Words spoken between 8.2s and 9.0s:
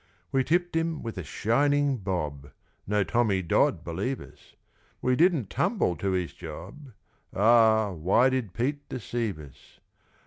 did Pete